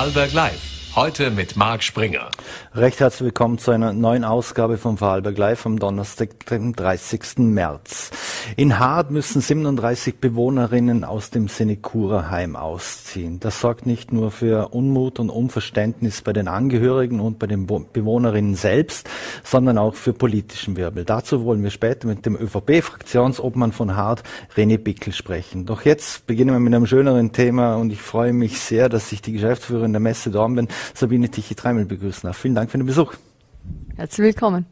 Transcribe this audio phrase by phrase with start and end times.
[0.00, 0.69] Vorarlberg Live.
[0.96, 2.30] Heute mit Marc Springer.
[2.74, 7.38] Recht herzlich willkommen zu einer neuen Ausgabe von Vorarlberg Live am Donnerstag, dem 30.
[7.38, 8.10] März.
[8.56, 13.38] In Hart müssen 37 Bewohnerinnen aus dem Senecura-Heim ausziehen.
[13.38, 18.56] Das sorgt nicht nur für Unmut und Unverständnis bei den Angehörigen und bei den Bewohnerinnen
[18.56, 19.08] selbst,
[19.44, 21.04] sondern auch für politischen Wirbel.
[21.04, 24.24] Dazu wollen wir später mit dem ÖVP-Fraktionsobmann von Hart,
[24.56, 25.66] René Bickel, sprechen.
[25.66, 29.22] Doch jetzt beginnen wir mit einem schöneren Thema und ich freue mich sehr, dass ich
[29.22, 32.36] die Geschäftsführerin der Messe Dornbirn, Sabine Tichy-Treimel begrüßen darf.
[32.36, 33.14] Vielen Dank für den Besuch.
[33.96, 34.66] Herzlich willkommen.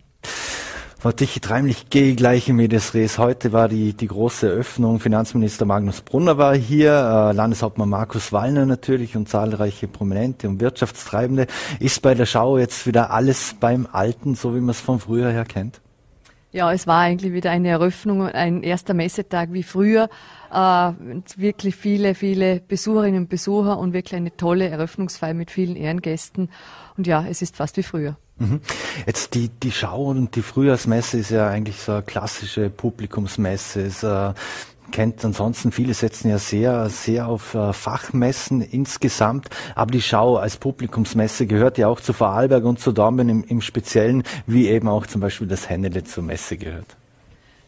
[1.00, 3.18] Frau Tichy-Treimel, ich gehe gleich in Medias Res.
[3.18, 4.98] Heute war die, die große Eröffnung.
[4.98, 11.46] Finanzminister Magnus Brunner war hier, äh, Landeshauptmann Markus Wallner natürlich und zahlreiche Prominente und Wirtschaftstreibende.
[11.78, 15.30] Ist bei der Schau jetzt wieder alles beim Alten, so wie man es von früher
[15.30, 15.80] her kennt?
[16.50, 20.08] Ja, es war eigentlich wieder eine Eröffnung, ein erster Messetag wie früher.
[20.52, 20.92] Äh,
[21.36, 26.50] wirklich viele, viele Besucherinnen und Besucher und wirklich eine tolle Eröffnungsfeier mit vielen Ehrengästen.
[26.96, 28.16] Und ja, es ist fast wie früher.
[28.38, 28.60] Mhm.
[29.06, 33.80] Jetzt die, die Schau und die Frühjahrsmesse ist ja eigentlich so eine klassische Publikumsmesse.
[33.82, 34.32] Ist, äh,
[34.90, 40.56] kennt ansonsten, viele setzen ja sehr, sehr auf äh, Fachmessen insgesamt, aber die Schau als
[40.56, 45.06] Publikumsmesse gehört ja auch zu Vorarlberg und zu Dornbirn im, im Speziellen, wie eben auch
[45.06, 46.97] zum Beispiel das Hennele zur Messe gehört.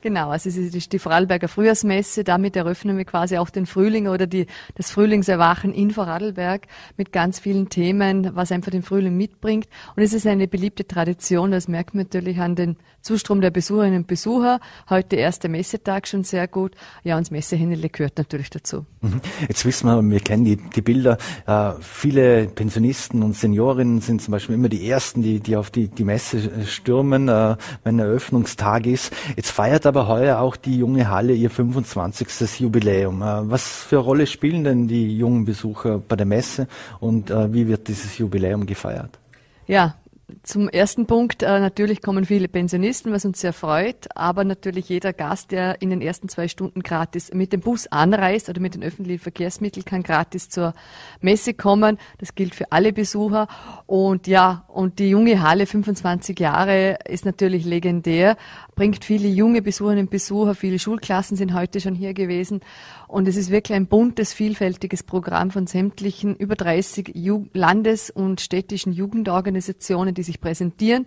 [0.02, 2.24] Genau, also es ist die Vorarlberger Frühjahrsmesse.
[2.24, 7.38] Damit eröffnen wir quasi auch den Frühling oder die, das Frühlingserwachen in Vorarlberg mit ganz
[7.38, 9.68] vielen Themen, was einfach den Frühling mitbringt.
[9.96, 11.50] Und es ist eine beliebte Tradition.
[11.50, 14.60] Das merkt man natürlich an den Zustrom der Besucherinnen und Besucher.
[14.88, 16.74] Heute erster Messetag schon sehr gut.
[17.02, 18.86] Ja, und das Messehändle gehört natürlich dazu.
[19.00, 19.20] Mhm.
[19.48, 21.18] Jetzt wissen wir, wir kennen die, die Bilder.
[21.46, 25.88] Äh, viele Pensionisten und Seniorinnen sind zum Beispiel immer die Ersten, die, die auf die,
[25.88, 29.12] die Messe stürmen, äh, wenn Eröffnungstag ist.
[29.36, 32.60] Jetzt feiert aber heuer auch die junge Halle ihr 25.
[32.60, 33.22] Jubiläum.
[33.22, 36.68] Äh, was für eine Rolle spielen denn die jungen Besucher bei der Messe
[37.00, 39.18] und äh, wie wird dieses Jubiläum gefeiert?
[39.66, 39.96] Ja,
[40.42, 45.12] zum ersten Punkt, äh, natürlich kommen viele Pensionisten, was uns sehr freut, aber natürlich jeder
[45.12, 48.82] Gast, der in den ersten zwei Stunden gratis mit dem Bus anreist oder mit den
[48.82, 50.74] öffentlichen Verkehrsmitteln, kann gratis zur
[51.20, 51.98] Messe kommen.
[52.18, 53.48] Das gilt für alle Besucher.
[53.86, 58.36] Und ja, und die junge Halle, 25 Jahre, ist natürlich legendär,
[58.74, 62.60] bringt viele junge Besucherinnen und Besucher, viele Schulklassen sind heute schon hier gewesen.
[63.08, 68.40] Und es ist wirklich ein buntes, vielfältiges Programm von sämtlichen über 30 Ju Landes- und
[68.40, 71.06] städtischen Jugendorganisationen, die sich präsentieren,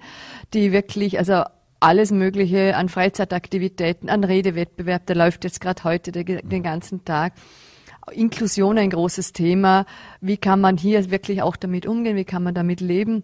[0.53, 1.43] die wirklich, also
[1.79, 7.33] alles Mögliche an Freizeitaktivitäten, an Redewettbewerb, der läuft jetzt gerade heute den, ganzen Tag.
[8.11, 9.85] Inklusion ein großes Thema.
[10.19, 12.15] Wie kann man hier wirklich auch damit umgehen?
[12.15, 13.23] Wie kann man damit leben?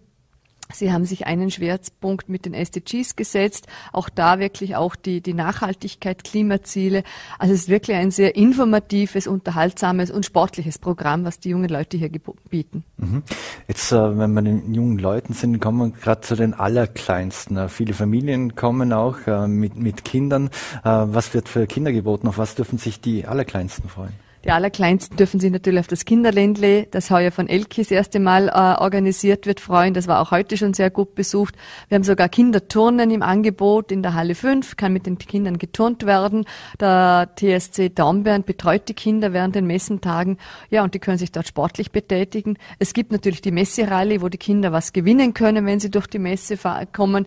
[0.72, 5.34] Sie haben sich einen Schwerpunkt mit den SDGs gesetzt, auch da wirklich auch die, die
[5.34, 7.02] Nachhaltigkeit, Klimaziele.
[7.38, 11.96] Also es ist wirklich ein sehr informatives, unterhaltsames und sportliches Programm, was die jungen Leute
[11.96, 12.10] hier
[12.48, 12.84] bieten.
[12.96, 13.22] Mhm.
[13.68, 17.56] Jetzt, äh, wenn wir den jungen Leuten sind, kommen wir gerade zu den Allerkleinsten.
[17.56, 20.50] Äh, viele Familien kommen auch äh, mit, mit Kindern.
[20.82, 22.28] Was wird für Kinder geboten?
[22.28, 24.12] Auf was dürfen sich die Allerkleinsten freuen?
[24.44, 28.48] Die Allerkleinsten dürfen sich natürlich auf das Kinderländle, das heuer von Elki das erste Mal
[28.48, 29.92] äh, organisiert wird, freuen.
[29.92, 31.54] Das war auch heute schon sehr gut besucht.
[31.88, 36.06] Wir haben sogar Kinderturnen im Angebot in der Halle 5, kann mit den Kindern geturnt
[36.06, 36.46] werden.
[36.80, 40.38] Der TSC Daumbern betreut die Kinder während den Messentagen.
[40.70, 42.56] Ja, und die können sich dort sportlich betätigen.
[42.78, 46.18] Es gibt natürlich die Messerallye, wo die Kinder was gewinnen können, wenn sie durch die
[46.18, 46.56] Messe
[46.92, 47.26] kommen.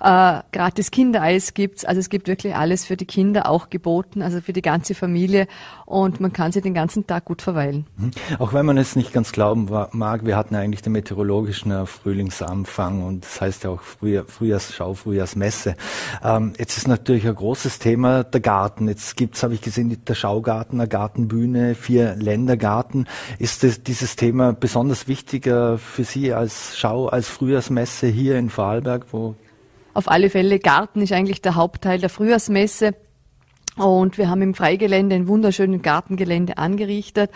[0.00, 1.84] Äh, gratis Kindereis gibt's.
[1.84, 5.46] Also es gibt wirklich alles für die Kinder auch geboten, also für die ganze Familie.
[5.86, 7.86] Und man kann sie den ganzen Tag gut verweilen.
[7.96, 8.10] Mhm.
[8.38, 13.02] Auch wenn man es nicht ganz glauben mag, wir hatten eigentlich den meteorologischen äh, Frühlingsanfang
[13.02, 15.76] und das heißt ja auch Frühjahr, Frühjahrsschau, Frühjahrsmesse.
[16.22, 18.88] Ähm, jetzt ist natürlich ein großes Thema der Garten.
[18.88, 23.06] Jetzt gibt's, habe ich gesehen, der Schaugarten, eine Gartenbühne, vier Ländergarten.
[23.38, 29.06] Ist das, dieses Thema besonders wichtiger für Sie als Schau, als Frühjahrsmesse hier in Vorarlberg,
[29.12, 29.34] wo
[29.94, 32.94] auf alle Fälle, Garten ist eigentlich der Hauptteil der Frühjahrsmesse.
[33.76, 37.30] Und wir haben im Freigelände ein wunderschönes Gartengelände angerichtet.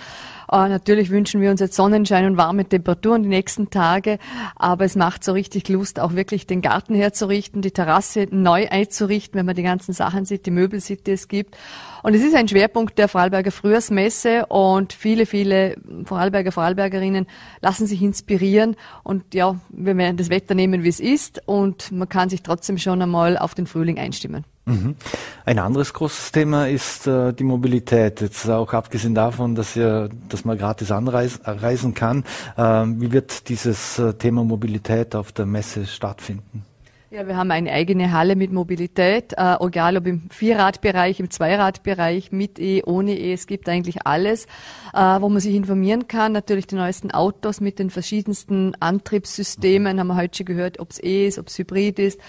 [0.50, 4.18] Äh, natürlich wünschen wir uns jetzt Sonnenschein und warme Temperaturen die nächsten Tage,
[4.56, 9.38] aber es macht so richtig Lust, auch wirklich den Garten herzurichten, die Terrasse neu einzurichten,
[9.38, 11.56] wenn man die ganzen Sachen sieht, die Möbel sieht, die es gibt.
[12.02, 17.26] Und es ist ein Schwerpunkt der Vorarlberger Frühjahrsmesse und viele, viele Vorarlberger, Vorarlbergerinnen
[17.60, 22.08] lassen sich inspirieren und ja, wir werden das Wetter nehmen, wie es ist und man
[22.08, 24.44] kann sich trotzdem schon einmal auf den Frühling einstimmen.
[24.68, 24.96] Mhm.
[25.44, 28.20] Ein anderes großes Thema ist äh, die Mobilität.
[28.20, 32.24] Jetzt auch abgesehen davon, dass, ihr, dass man gratis anreisen kann.
[32.56, 36.64] Äh, wie wird dieses äh, Thema Mobilität auf der Messe stattfinden?
[37.10, 42.32] Ja, wir haben eine eigene Halle mit Mobilität, äh, egal ob im Vierradbereich, im Zweiradbereich,
[42.32, 44.44] mit E, ohne E, es gibt eigentlich alles,
[44.92, 46.32] äh, wo man sich informieren kann.
[46.32, 51.02] Natürlich die neuesten Autos mit den verschiedensten Antriebssystemen, haben wir heute schon gehört, ob es
[51.02, 52.20] E ist, ob es Hybrid ist.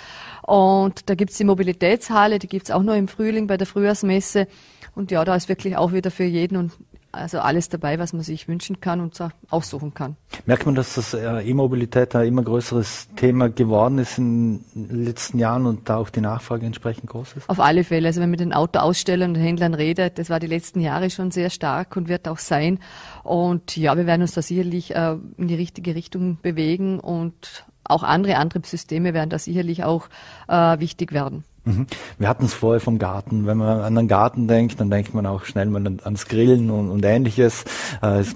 [0.50, 4.48] Und da gibt's die Mobilitätshalle, die gibt's auch nur im Frühling bei der Frühjahrsmesse.
[4.96, 6.72] Und ja, da ist wirklich auch wieder für jeden und
[7.12, 9.16] also alles dabei, was man sich wünschen kann und
[9.52, 10.16] aussuchen kann.
[10.48, 15.38] Merkt man, dass das äh, E-Mobilität ein immer größeres Thema geworden ist in den letzten
[15.38, 17.50] Jahren und da auch die Nachfrage entsprechend groß ist?
[17.50, 18.08] Auf alle Fälle.
[18.08, 21.30] Also wenn man mit den Autoausstellern und Händlern redet, das war die letzten Jahre schon
[21.30, 22.80] sehr stark und wird auch sein.
[23.24, 28.04] Und ja, wir werden uns da sicherlich äh, in die richtige Richtung bewegen und auch
[28.04, 30.08] andere Antriebssysteme werden da sicherlich auch
[30.48, 31.44] äh, wichtig werden.
[31.66, 31.88] Mhm.
[32.18, 33.46] Wir hatten es vorher vom Garten.
[33.46, 36.90] Wenn man an den Garten denkt, dann denkt man auch schnell mal ans Grillen und,
[36.90, 37.66] und ähnliches.
[38.02, 38.36] Äh, es,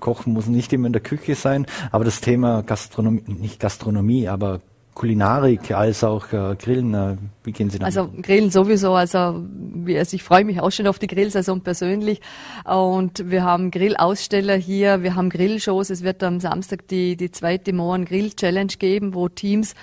[0.00, 4.60] Kochen muss nicht immer in der Küche sein, aber das Thema Gastronomie, nicht Gastronomie, aber
[4.98, 7.96] Kulinarik als auch äh, Grillen, äh, wie gehen Sie damit?
[7.96, 12.20] Also Grillen sowieso, also, wie, also ich freue mich auch schon auf die Grillsaison persönlich
[12.64, 17.72] und wir haben Grillaussteller hier, wir haben Grillshows, es wird am Samstag die, die zweite
[17.72, 19.74] Mohren Grill Challenge geben, wo Teams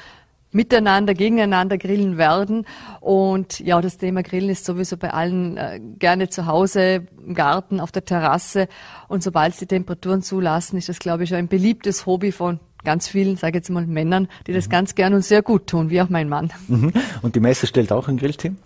[0.52, 2.66] miteinander, gegeneinander grillen werden.
[3.02, 7.80] Und ja, das Thema Grillen ist sowieso bei allen äh, gerne zu Hause, im Garten,
[7.82, 8.68] auf der Terrasse.
[9.10, 13.10] Und sobald es die Temperaturen zulassen, ist das, glaube ich, ein beliebtes Hobby von ganz
[13.10, 14.72] vielen, sage jetzt mal Männern, die das mhm.
[14.72, 16.54] ganz gern und sehr gut tun, wie auch mein Mann.
[16.68, 16.94] Mhm.
[17.22, 18.58] Und die Messe stellt auch ein Grillteam?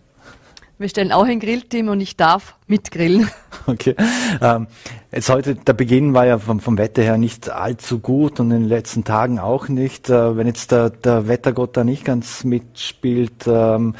[0.80, 3.30] Wir stellen auch ein Grillteam und ich darf mitgrillen.
[3.68, 3.96] Okay.
[4.42, 4.66] Ähm,
[5.12, 8.62] jetzt heute, der Beginn war ja vom, vom, Wetter her nicht allzu gut und in
[8.62, 10.10] den letzten Tagen auch nicht.
[10.10, 13.94] Äh, wenn jetzt der, der, Wettergott da nicht ganz mitspielt, ähm,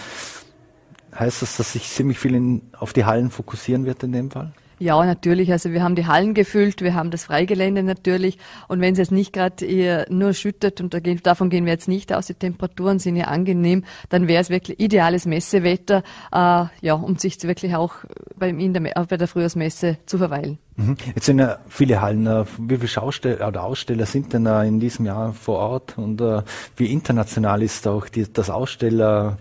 [1.14, 4.54] heißt das, dass sich ziemlich viel in, auf die Hallen fokussieren wird in dem Fall?
[4.80, 5.52] Ja, natürlich.
[5.52, 8.38] Also wir haben die Hallen gefüllt, wir haben das Freigelände natürlich.
[8.70, 10.96] Und wenn es jetzt nicht gerade nur schüttet, und
[11.26, 14.80] davon gehen wir jetzt nicht aus, die Temperaturen sind ja angenehm, dann wäre es wirklich
[14.80, 17.94] ideales Messewetter, äh, ja, um sich wirklich auch
[18.38, 20.58] beim, in der, bei der Frühjahrsmesse zu verweilen.
[20.78, 20.96] Mhm.
[21.14, 22.26] Jetzt sind ja viele Hallen.
[22.26, 25.98] Äh, wie viele Schausteller oder Aussteller sind denn in diesem Jahr vor Ort?
[25.98, 26.42] Und äh,
[26.78, 29.38] wie international ist auch die, das Aussteller?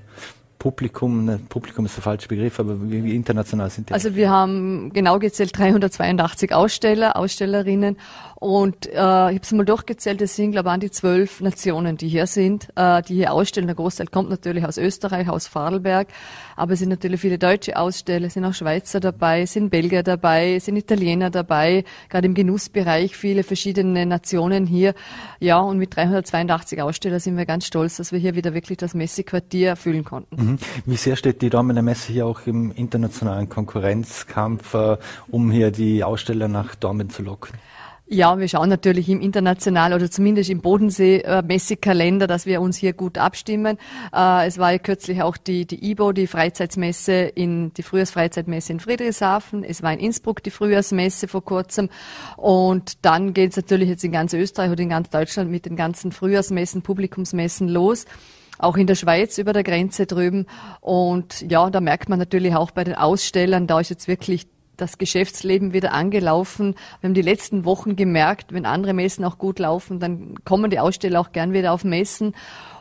[0.59, 3.95] Publikum, ne, Publikum ist der falsche Begriff, aber wie, wie international sind die?
[3.95, 7.97] Also wir haben genau gezählt 382 Aussteller, Ausstellerinnen
[8.41, 11.97] und äh, ich habe es mal durchgezählt, es sind glaube ich an die zwölf Nationen,
[11.97, 13.67] die hier sind, äh, die hier ausstellen.
[13.67, 16.07] Der Großteil kommt natürlich aus Österreich, aus Vorarlberg,
[16.55, 20.05] aber es sind natürlich viele deutsche Aussteller, es sind auch Schweizer dabei, es sind Belgier
[20.05, 24.95] dabei, es sind Italiener dabei, gerade im Genussbereich viele verschiedene Nationen hier.
[25.41, 28.95] Ja, und mit 382 Ausstellern sind wir ganz stolz, dass wir hier wieder wirklich das
[28.95, 30.37] Messequartier erfüllen konnten.
[30.37, 30.59] Mhm.
[30.87, 34.97] Wie sehr steht die Dormener Messe hier auch im internationalen Konkurrenzkampf, äh,
[35.29, 37.59] um hier die Aussteller nach Dormen zu locken?
[38.11, 43.19] Ja, wir schauen natürlich im international oder zumindest im Bodensee-Messekalender, dass wir uns hier gut
[43.19, 43.77] abstimmen.
[44.15, 48.81] Äh, es war ja kürzlich auch die, die IBO, die Freizeitsmesse in, die Frühjahrsfreizeitmesse in
[48.81, 49.63] Friedrichshafen.
[49.63, 51.91] Es war in Innsbruck die Frühjahrsmesse vor kurzem.
[52.39, 55.77] Und dann geht es natürlich jetzt in ganz Österreich oder in ganz Deutschland mit den
[55.77, 58.07] ganzen Frühjahrsmessen, Publikumsmessen los
[58.61, 60.47] auch in der Schweiz über der Grenze drüben.
[60.81, 64.49] Und ja, da merkt man natürlich auch bei den Ausstellern, da ist jetzt wirklich
[64.81, 66.75] das Geschäftsleben wieder angelaufen.
[67.01, 70.79] Wir haben die letzten Wochen gemerkt, wenn andere Messen auch gut laufen, dann kommen die
[70.79, 72.35] Aussteller auch gern wieder auf Messen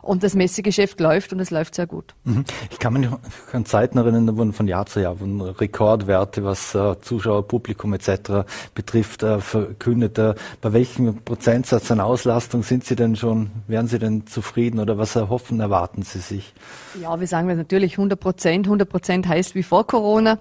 [0.07, 2.15] und das Messegeschäft läuft und es läuft sehr gut.
[2.23, 2.45] Mhm.
[2.71, 3.09] Ich kann mich
[3.51, 7.93] an Zeiten erinnern, da wurden von Jahr zu Jahr wurden Rekordwerte, was äh, Zuschauer, Publikum
[7.93, 8.45] etc.
[8.73, 10.17] betrifft, äh, verkündet.
[10.17, 14.97] Äh, bei welchem Prozentsatz an Auslastung sind Sie denn schon, wären Sie denn zufrieden oder
[14.97, 16.53] was erhoffen, erwarten Sie sich?
[17.01, 18.65] Ja, wir sagen natürlich 100 Prozent.
[18.67, 20.39] 100 Prozent heißt wie vor Corona.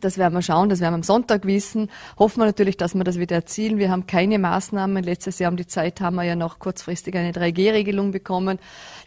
[0.00, 1.90] Das werden wir schauen, das werden wir am Sonntag wissen.
[2.18, 3.78] Hoffen wir natürlich, dass wir das wieder erzielen.
[3.78, 5.02] Wir haben keine Maßnahmen.
[5.02, 8.58] Letztes Jahr um die Zeit haben wir ja noch kurzfristig eine 3G-Regelung bekommen.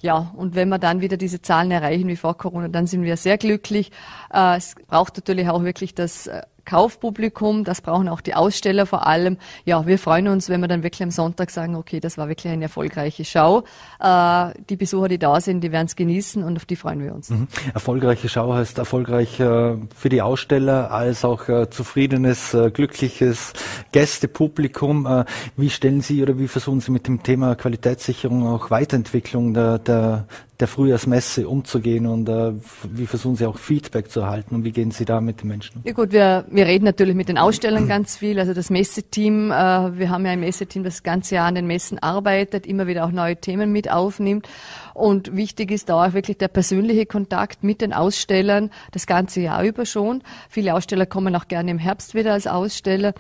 [0.02, 3.16] Ja, und wenn wir dann wieder diese Zahlen erreichen wie vor Corona, dann sind wir
[3.16, 3.92] sehr glücklich.
[4.34, 9.08] Äh, es braucht natürlich auch wirklich das äh, Kaufpublikum, das brauchen auch die Aussteller vor
[9.08, 9.38] allem.
[9.66, 12.52] Ja, wir freuen uns, wenn wir dann wirklich am Sonntag sagen, okay, das war wirklich
[12.52, 13.64] eine erfolgreiche Schau.
[14.00, 17.14] Äh, die Besucher, die da sind, die werden es genießen und auf die freuen wir
[17.14, 17.30] uns.
[17.30, 17.48] Mhm.
[17.74, 23.54] Erfolgreiche Schau heißt erfolgreich äh, für die Aussteller als auch äh, zufriedenes, äh, glückliches
[23.92, 25.06] Gästepublikum.
[25.06, 25.26] Äh,
[25.58, 30.28] wie stellen Sie oder wie versuchen Sie mit dem Thema Qualitätssicherung auch Weiterentwicklung der, der,
[30.62, 32.54] der Frühjahrsmesse umzugehen und äh,
[32.84, 35.82] wie versuchen Sie auch Feedback zu erhalten und wie gehen Sie da mit den Menschen
[35.84, 39.54] Ja gut, wir, wir reden natürlich mit den Ausstellern ganz viel, also das Messeteam, äh,
[39.98, 43.06] wir haben ja ein Messeteam, das das ganze Jahr an den Messen arbeitet, immer wieder
[43.06, 44.48] auch neue Themen mit aufnimmt
[44.94, 49.64] und wichtig ist da auch wirklich der persönliche Kontakt mit den Ausstellern das ganze Jahr
[49.64, 50.22] über schon.
[50.50, 53.14] Viele Aussteller kommen auch gerne im Herbst wieder als Aussteller.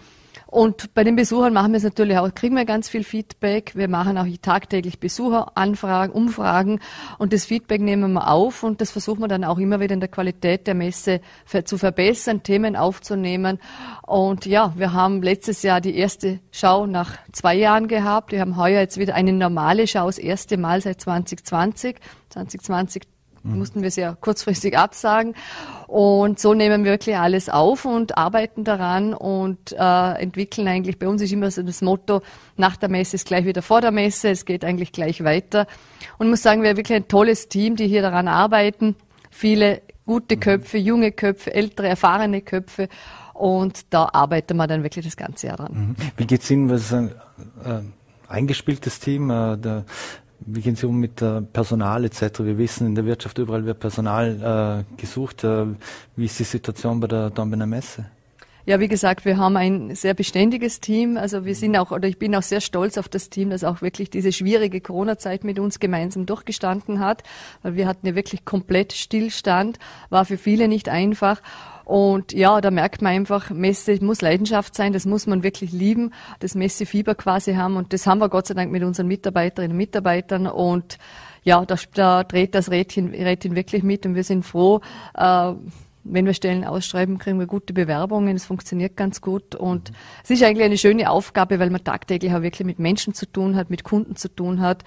[0.51, 3.71] Und bei den Besuchern machen wir es natürlich auch, kriegen wir ganz viel Feedback.
[3.73, 6.81] Wir machen auch tagtäglich Besucheranfragen, Umfragen
[7.17, 10.01] und das Feedback nehmen wir auf und das versuchen wir dann auch immer wieder in
[10.01, 11.21] der Qualität der Messe
[11.63, 13.59] zu verbessern, Themen aufzunehmen.
[14.05, 18.33] Und ja, wir haben letztes Jahr die erste Schau nach zwei Jahren gehabt.
[18.33, 21.95] Wir haben heuer jetzt wieder eine normale Schau, das erste Mal seit 2020.
[22.29, 23.03] 2020
[23.43, 23.59] mhm.
[23.59, 25.35] mussten wir sehr kurzfristig absagen.
[25.87, 31.07] Und so nehmen wir wirklich alles auf und arbeiten daran und äh, entwickeln eigentlich, bei
[31.07, 32.21] uns ist immer so das Motto,
[32.57, 35.67] nach der Messe ist gleich wieder vor der Messe, es geht eigentlich gleich weiter.
[36.17, 38.95] Und ich muss sagen, wir haben wirklich ein tolles Team, die hier daran arbeiten.
[39.29, 40.39] Viele gute mhm.
[40.41, 42.87] Köpfe, junge Köpfe, ältere, erfahrene Köpfe.
[43.33, 45.73] Und da arbeiten wir dann wirklich das ganze Jahr dran.
[45.73, 45.95] Mhm.
[46.17, 46.69] Wie geht's Ihnen?
[46.69, 47.11] Was ist ein
[47.65, 47.81] äh,
[48.27, 49.29] eingespieltes Team?
[49.29, 49.85] Äh, der
[50.45, 52.39] wie gehen Sie um mit äh, Personal etc.?
[52.39, 55.43] Wir wissen, in der Wirtschaft überall wird Personal äh, gesucht.
[55.43, 55.67] Äh,
[56.15, 58.05] wie ist die Situation bei der Dombener Messe?
[58.65, 61.17] Ja, wie gesagt, wir haben ein sehr beständiges Team.
[61.17, 63.81] Also wir sind auch, oder ich bin auch sehr stolz auf das Team, das auch
[63.81, 67.23] wirklich diese schwierige Corona-Zeit mit uns gemeinsam durchgestanden hat,
[67.63, 71.41] weil wir hatten ja wirklich komplett Stillstand, war für viele nicht einfach.
[71.85, 76.13] Und ja, da merkt man einfach, Messe muss Leidenschaft sein, das muss man wirklich lieben,
[76.39, 77.75] das Messefieber quasi haben.
[77.75, 80.45] Und das haben wir Gott sei Dank mit unseren Mitarbeiterinnen und Mitarbeitern.
[80.45, 80.99] Und
[81.43, 84.81] ja, da, da dreht das Rädchen, Rädchen wirklich mit und wir sind froh.
[85.15, 85.53] Äh,
[86.03, 88.35] wenn wir Stellen ausschreiben, kriegen wir gute Bewerbungen.
[88.35, 89.91] Es funktioniert ganz gut und
[90.23, 93.55] es ist eigentlich eine schöne Aufgabe, weil man tagtäglich auch wirklich mit Menschen zu tun
[93.55, 94.83] hat, mit Kunden zu tun hat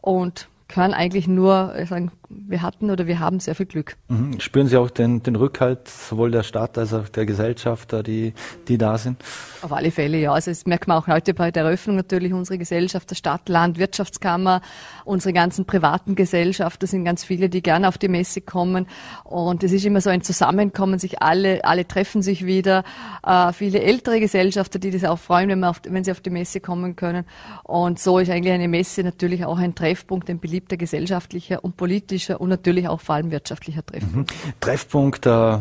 [0.00, 3.96] und kann eigentlich nur sagen, wir hatten oder wir haben sehr viel Glück.
[4.08, 4.38] Mhm.
[4.38, 8.34] Spüren Sie auch den, den Rückhalt sowohl der Stadt als auch der Gesellschaft, die,
[8.68, 9.22] die da sind?
[9.62, 10.32] Auf alle Fälle, ja.
[10.32, 13.78] Also das merkt man auch heute bei der Eröffnung natürlich unsere Gesellschaft, der Stadt, Land,
[13.78, 14.60] Wirtschaftskammer,
[15.04, 18.86] unsere ganzen privaten Gesellschaften, das sind ganz viele, die gerne auf die Messe kommen.
[19.24, 22.84] Und es ist immer so ein Zusammenkommen, sich alle, alle treffen sich wieder.
[23.26, 26.60] Äh, viele ältere Gesellschaften, die das auch freuen, wenn, auf, wenn sie auf die Messe
[26.60, 27.24] kommen können.
[27.64, 32.17] Und so ist eigentlich eine Messe natürlich auch ein Treffpunkt, ein beliebter gesellschaftlicher und politischer
[32.18, 34.32] politischer und natürlich auch vor allem wirtschaftlicher Treffpunkt.
[34.32, 34.60] Mhm.
[34.60, 35.58] Treffpunkt, äh,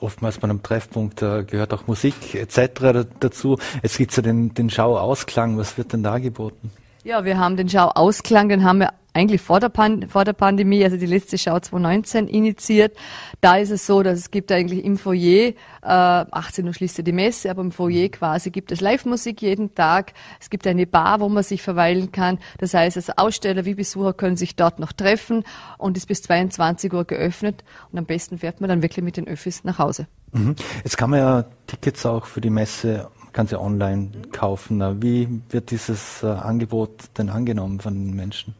[0.00, 3.06] oftmals bei einem Treffpunkt äh, gehört auch Musik etc.
[3.20, 3.58] dazu.
[3.82, 5.56] Jetzt gibt es ja den, den Schauausklang.
[5.58, 6.70] Was wird denn da geboten?
[7.04, 10.84] Ja, wir haben den Schauausklang, den haben wir eigentlich vor der, Pan vor der Pandemie,
[10.84, 12.96] also die letzte Schau 2019 initiiert.
[13.40, 17.04] Da ist es so, dass es gibt eigentlich im Foyer, äh, 18 Uhr schließt ja
[17.04, 20.14] die Messe, aber im Foyer quasi gibt es Live-Musik jeden Tag.
[20.40, 22.38] Es gibt eine Bar, wo man sich verweilen kann.
[22.58, 25.44] Das heißt, als Aussteller wie Besucher können sich dort noch treffen
[25.78, 27.64] und ist bis 22 Uhr geöffnet.
[27.90, 30.06] Und am besten fährt man dann wirklich mit den Öffis nach Hause.
[30.32, 30.56] Mhm.
[30.84, 35.02] Jetzt kann man ja Tickets auch für die Messe kann sie online kaufen.
[35.02, 38.54] Wie wird dieses äh, Angebot denn angenommen von den Menschen?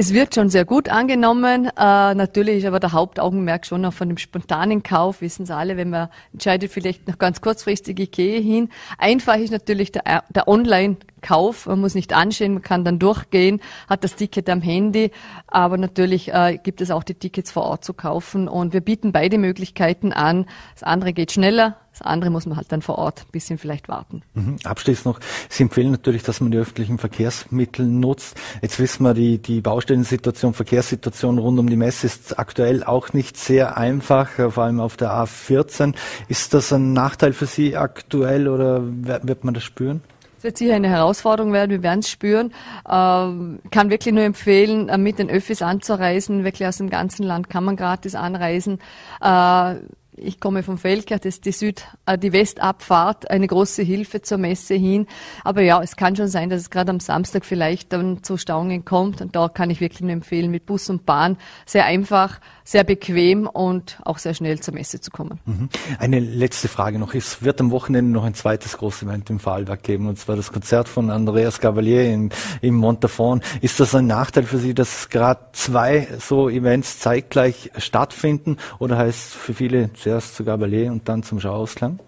[0.00, 1.66] Es wird schon sehr gut angenommen.
[1.76, 5.76] Äh, natürlich ist aber der Hauptaugenmerk schon noch von dem spontanen Kauf, wissen Sie alle,
[5.76, 8.68] wenn man entscheidet, vielleicht noch ganz kurzfristig, gehe hin.
[8.96, 11.66] Einfach ist natürlich der, der Online-Kauf.
[11.66, 15.10] Man muss nicht anschauen, man kann dann durchgehen, hat das Ticket am Handy.
[15.48, 18.46] Aber natürlich äh, gibt es auch die Tickets vor Ort zu kaufen.
[18.46, 20.46] Und wir bieten beide Möglichkeiten an.
[20.74, 23.88] Das andere geht schneller, das andere muss man halt dann vor Ort ein bisschen vielleicht
[23.88, 24.22] warten.
[24.34, 24.56] Mhm.
[24.64, 28.36] Abschließend noch, Sie empfehlen natürlich, dass man die öffentlichen Verkehrsmittel nutzt.
[28.62, 33.36] Jetzt wissen wir, die, die Baustellensituation, Verkehrssituation rund um die Messe ist aktuell auch nicht
[33.36, 35.94] sehr einfach, äh, vor allem auf der A14.
[36.28, 40.02] Ist das ein Nachteil für Sie aktuell oder wird man das spüren?
[40.38, 42.52] Es wird sicher eine Herausforderung werden, wir werden es spüren.
[42.88, 46.44] Ähm, kann wirklich nur empfehlen, äh, mit den Öffis anzureisen.
[46.44, 48.78] Wirklich aus dem ganzen Land kann man gratis anreisen.
[49.20, 49.74] Äh,
[50.20, 54.38] ich komme vom Feldkirch, das ist die Süd, äh, die Westabfahrt, eine große Hilfe zur
[54.38, 55.06] Messe hin.
[55.44, 58.84] Aber ja, es kann schon sein, dass es gerade am Samstag vielleicht dann zu Stauungen
[58.84, 59.20] kommt.
[59.20, 63.46] Und da kann ich wirklich nur empfehlen, mit Bus und Bahn sehr einfach, sehr bequem
[63.46, 65.40] und auch sehr schnell zur Messe zu kommen.
[65.46, 65.68] Mhm.
[65.98, 67.14] Eine letzte Frage noch.
[67.14, 70.52] Es wird am Wochenende noch ein zweites großes Event im Vorarlberg geben, und zwar das
[70.52, 73.42] Konzert von Andreas Cavalier in, im Montafon.
[73.60, 78.58] Ist das ein Nachteil für Sie, dass gerade zwei so Events zeitgleich stattfinden?
[78.78, 81.98] Oder heißt für viele zuerst zu Gabalier und dann zum Schauausklang?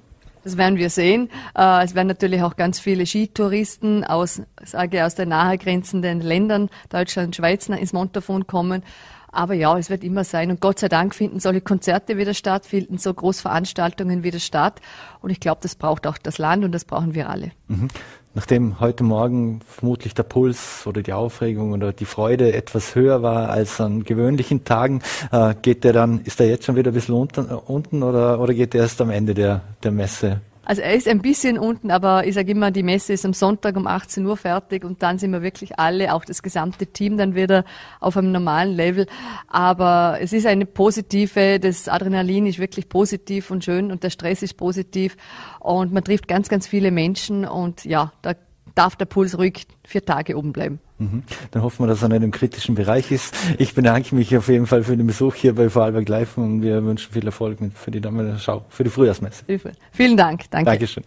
[0.42, 1.28] Das werden wir sehen.
[1.54, 7.36] Äh, es werden natürlich auch ganz viele Skitouristen aus, sage aus den nahegrenzenden Ländern, Deutschland,
[7.36, 8.82] Schweiz, ins Montafon kommen.
[9.30, 10.50] Aber ja, es wird immer sein.
[10.50, 14.80] Und Gott sei Dank finden solche Konzerte wieder statt, finden so Großveranstaltungen wieder statt.
[15.20, 17.52] Und ich glaube, das braucht auch das Land und das brauchen wir alle.
[17.68, 17.88] Mhm.
[18.32, 23.50] Nachdem heute Morgen vermutlich der Puls oder die Aufregung oder die Freude etwas höher war
[23.50, 27.16] als an gewöhnlichen Tagen, äh, geht der dann, ist er jetzt schon wieder ein bisschen
[27.16, 31.08] unten, unten oder, oder geht er erst am Ende der, der Messe Also er ist
[31.08, 34.36] ein bisschen unten, aber ich sage immer, die Messe ist am Sonntag um 18 Uhr
[34.36, 37.64] fertig und dann sind wir wirklich alle, auch das gesamte Team dann wieder
[37.98, 39.08] auf einem normalen Level.
[39.48, 44.44] Aber es ist eine positive, das Adrenalin ist wirklich positiv und schön und der Stress
[44.44, 45.16] ist positiv
[45.58, 48.34] und man trifft ganz, ganz viele Menschen und ja, da
[48.74, 50.80] darf der Puls ruhig vier Tage oben bleiben.
[50.98, 51.22] Mhm.
[51.50, 53.34] Dann hoffen wir, dass er nicht im kritischen Bereich ist.
[53.58, 56.84] Ich bedanke mich auf jeden Fall für den Besuch hier bei Vorarlberg Live und wir
[56.84, 58.02] wünschen viel Erfolg für die
[58.38, 59.44] Schau, für die Frühjahrsmesse.
[59.92, 60.50] Vielen Dank.
[60.50, 60.70] Danke.
[60.70, 61.04] Dankeschön.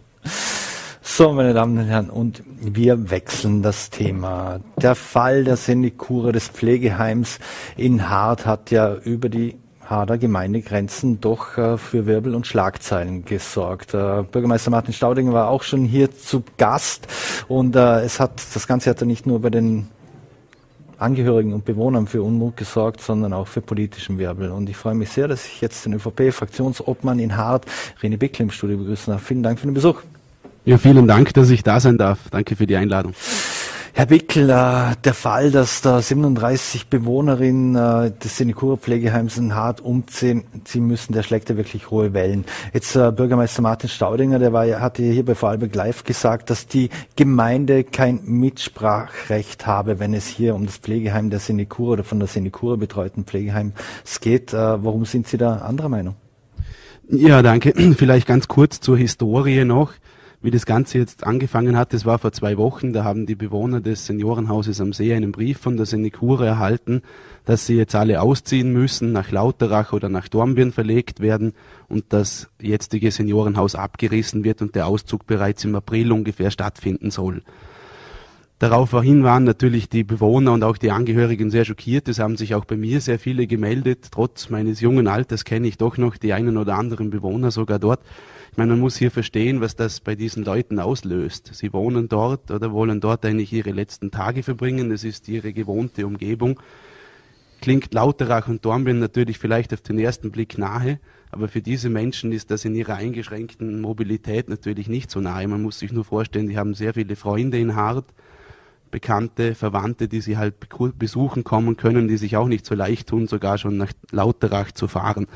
[1.06, 4.58] So, meine Damen und Herren, und wir wechseln das Thema.
[4.78, 7.38] Der Fall der Senekura des Pflegeheims
[7.76, 13.94] in Hart hat ja über die Hader Gemeindegrenzen doch äh, für Wirbel und Schlagzeilen gesorgt.
[13.94, 17.06] Äh, Bürgermeister Martin Staudinger war auch schon hier zu Gast
[17.48, 19.88] und äh, es hat das Ganze hat ja nicht nur bei den
[20.98, 24.50] Angehörigen und Bewohnern für Unmut gesorgt, sondern auch für politischen Wirbel.
[24.50, 27.66] Und ich freue mich sehr, dass ich jetzt den ÖVP-Fraktionsobmann in Hart,
[28.00, 29.22] René Bickl, im Studio begrüßen darf.
[29.22, 30.00] Vielen Dank für den Besuch.
[30.64, 32.18] Ja, vielen Dank, dass ich da sein darf.
[32.30, 33.12] Danke für die Einladung.
[33.96, 39.80] Herr Wickel, äh, der Fall, dass da 37 Bewohnerinnen äh, des Sinekura Pflegeheims in Hart
[39.80, 42.44] umziehen ziehen müssen, der schlägt ja wirklich hohe Wellen.
[42.72, 46.90] Jetzt äh, Bürgermeister Martin Staudinger, der war, hatte hier bei Vorarlberg Live gesagt, dass die
[47.14, 52.26] Gemeinde kein Mitsprachrecht habe, wenn es hier um das Pflegeheim der Sinekura oder von der
[52.26, 53.74] Sinekura betreuten Pflegeheims
[54.20, 54.52] geht.
[54.52, 56.16] Äh, warum sind Sie da anderer Meinung?
[57.08, 57.72] Ja, danke.
[57.96, 59.92] Vielleicht ganz kurz zur Historie noch
[60.44, 63.80] wie das Ganze jetzt angefangen hat, das war vor zwei Wochen, da haben die Bewohner
[63.80, 67.00] des Seniorenhauses am See einen Brief von der Senekure erhalten,
[67.46, 71.54] dass sie jetzt alle ausziehen müssen, nach Lauterach oder nach Dornbirn verlegt werden
[71.88, 77.42] und das jetzige Seniorenhaus abgerissen wird und der Auszug bereits im April ungefähr stattfinden soll.
[78.58, 82.06] Daraufhin waren natürlich die Bewohner und auch die Angehörigen sehr schockiert.
[82.06, 84.08] Es haben sich auch bei mir sehr viele gemeldet.
[84.10, 88.00] Trotz meines jungen Alters kenne ich doch noch die einen oder anderen Bewohner sogar dort.
[88.54, 91.50] Ich meine, man muss hier verstehen, was das bei diesen Leuten auslöst.
[91.52, 94.90] Sie wohnen dort oder wollen dort eigentlich ihre letzten Tage verbringen.
[94.90, 96.60] Das ist ihre gewohnte Umgebung.
[97.60, 101.00] Klingt Lauterach und Dornbirn natürlich vielleicht auf den ersten Blick nahe,
[101.32, 105.48] aber für diese Menschen ist das in ihrer eingeschränkten Mobilität natürlich nicht so nahe.
[105.48, 108.06] Man muss sich nur vorstellen, die haben sehr viele Freunde in Hart,
[108.92, 110.54] Bekannte, Verwandte, die sie halt
[110.96, 114.86] besuchen kommen können, die sich auch nicht so leicht tun, sogar schon nach Lauterach zu
[114.86, 115.26] fahren.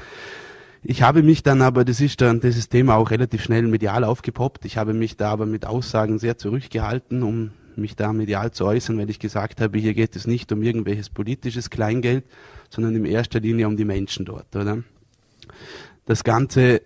[0.82, 4.64] Ich habe mich dann aber, das ist dann dieses Thema auch relativ schnell medial aufgepoppt.
[4.64, 8.99] Ich habe mich da aber mit Aussagen sehr zurückgehalten, um mich da medial zu äußern,
[8.99, 12.25] weil ich gesagt habe, hier geht es nicht um irgendwelches politisches Kleingeld,
[12.70, 14.83] sondern in erster Linie um die Menschen dort, oder?
[16.07, 16.83] Das Ganze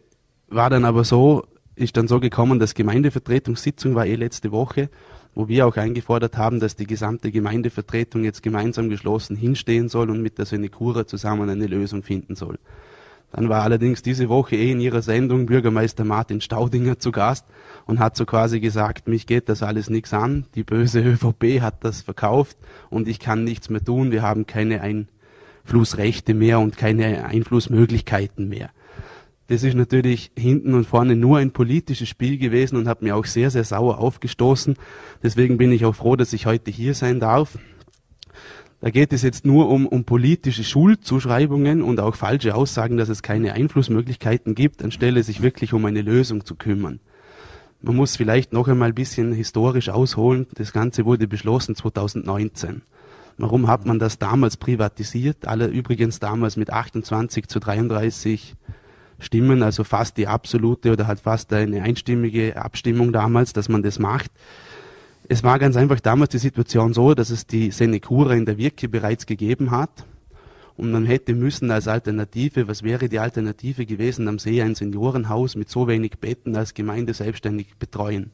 [0.49, 4.91] war dann aber so, ist dann so gekommen, dass Gemeindevertretungssitzung war eh letzte Woche,
[5.35, 10.21] wo wir auch eingefordert haben, dass die gesamte Gemeindevertretung jetzt gemeinsam geschlossen hinstehen soll und
[10.21, 12.59] mit der Senekura zusammen eine Lösung finden soll.
[13.33, 17.47] Dann war allerdings diese Woche eh in ihrer Sendung Bürgermeister Martin Staudinger zu Gast
[17.87, 21.83] und hat so quasi gesagt, mich geht das alles nichts an, die böse ÖVP hat
[21.85, 22.59] das verkauft
[22.91, 28.71] und ich kann nichts mehr tun, wir haben keine Einflussrechte mehr und keine Einflussmöglichkeiten mehr.
[29.49, 33.25] Das ist natürlich hinten und vorne nur ein politisches Spiel gewesen und hat mir auch
[33.25, 34.77] sehr, sehr sauer aufgestoßen.
[35.23, 37.59] Deswegen bin ich auch froh, dass ich heute hier sein darf.
[38.83, 43.23] Da geht es jetzt nur um, um politische Schuldzuschreibungen und auch falsche Aussagen, dass es
[43.23, 46.99] keine Einflussmöglichkeiten gibt, anstelle sich wirklich um eine Lösung zu kümmern.
[47.81, 50.49] Man muss vielleicht noch einmal ein bisschen historisch ausholen.
[50.57, 52.83] Das Ganze wurde beschlossen 2019.
[53.39, 55.47] Warum hat man das damals privatisiert?
[55.47, 58.57] Alle übrigens damals mit 28 zu 33
[59.21, 64.01] Stimmen, also fast die absolute oder halt fast eine einstimmige Abstimmung damals, dass man das
[64.01, 64.33] macht.
[65.33, 68.87] Es war ganz einfach damals die Situation so, dass es die Senecura in der Wirke
[68.87, 70.05] bereits gegeben hat.
[70.77, 75.57] Und man hätte müssen als Alternative, was wäre die Alternative gewesen, am See ein Seniorenhaus
[75.57, 78.31] mit so wenig Betten als Gemeinde selbstständig betreuen.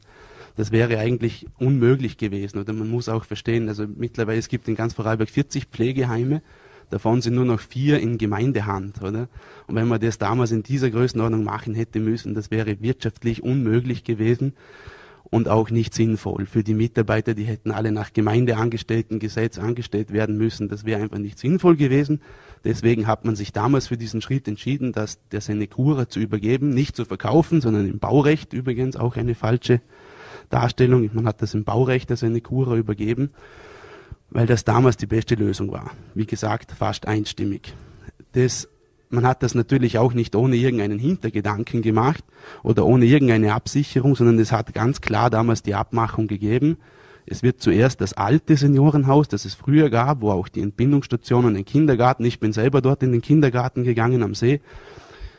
[0.57, 2.59] Das wäre eigentlich unmöglich gewesen.
[2.59, 6.41] Oder man muss auch verstehen, also mittlerweile es gibt in ganz Vorarlberg 40 Pflegeheime,
[6.89, 9.29] davon sind nur noch vier in Gemeindehand, oder?
[9.67, 14.03] Und wenn man das damals in dieser Größenordnung machen hätte müssen, das wäre wirtschaftlich unmöglich
[14.03, 14.51] gewesen
[15.29, 16.45] und auch nicht sinnvoll.
[16.45, 21.37] Für die Mitarbeiter, die hätten alle nach Gemeindeangestelltengesetz angestellt werden müssen, das wäre einfach nicht
[21.37, 22.21] sinnvoll gewesen.
[22.63, 26.95] Deswegen hat man sich damals für diesen Schritt entschieden, das der Senecura zu übergeben, nicht
[26.95, 29.81] zu verkaufen, sondern im Baurecht übrigens auch eine falsche
[30.49, 31.09] Darstellung.
[31.13, 33.31] Man hat das im Baurecht der Senecura übergeben,
[34.31, 35.91] weil das damals die beste Lösung war.
[36.15, 37.73] Wie gesagt, fast einstimmig.
[38.33, 38.67] Das
[39.09, 42.23] man hat das natürlich auch nicht ohne irgendeinen Hintergedanken gemacht
[42.63, 46.77] oder ohne irgendeine Absicherung, sondern es hat ganz klar damals die Abmachung gegeben.
[47.25, 51.55] Es wird zuerst das alte Seniorenhaus, das es früher gab, wo auch die Entbindungsstation und
[51.55, 54.61] den Kindergarten, ich bin selber dort in den Kindergarten gegangen am See,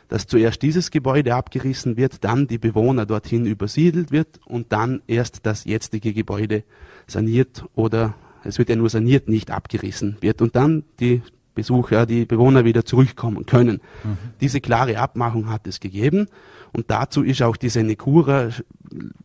[0.07, 5.45] dass zuerst dieses Gebäude abgerissen wird, dann die Bewohner dorthin übersiedelt wird und dann erst
[5.45, 6.63] das jetzige Gebäude
[7.07, 11.21] saniert oder es wird ja nur saniert, nicht abgerissen wird und dann die
[11.53, 13.81] Besucher, die Bewohner wieder zurückkommen können.
[14.03, 14.17] Mhm.
[14.39, 16.27] Diese klare Abmachung hat es gegeben
[16.71, 18.49] und dazu ist auch die Senecura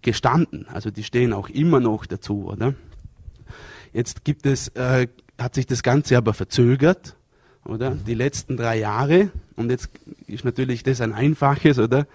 [0.03, 0.67] gestanden.
[0.73, 2.75] Also die stehen auch immer noch dazu, oder?
[3.93, 5.07] Jetzt gibt es, äh,
[5.39, 7.17] hat sich das Ganze aber verzögert,
[7.65, 7.91] oder?
[7.91, 9.91] Die letzten drei Jahre und jetzt
[10.27, 12.07] ist natürlich das ein einfaches, oder?